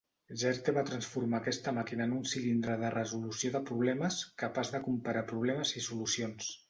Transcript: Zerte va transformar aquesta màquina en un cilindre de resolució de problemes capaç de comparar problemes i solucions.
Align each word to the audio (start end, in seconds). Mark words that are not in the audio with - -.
Zerte 0.43 0.71
va 0.77 0.83
transformar 0.87 1.41
aquesta 1.43 1.73
màquina 1.79 2.07
en 2.09 2.15
un 2.19 2.23
cilindre 2.31 2.77
de 2.85 2.91
resolució 2.95 3.51
de 3.57 3.63
problemes 3.71 4.19
capaç 4.45 4.73
de 4.77 4.83
comparar 4.89 5.27
problemes 5.35 5.75
i 5.83 5.89
solucions. 5.91 6.51